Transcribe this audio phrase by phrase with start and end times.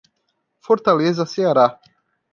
[0.61, 1.79] Fortaleza, Ceará.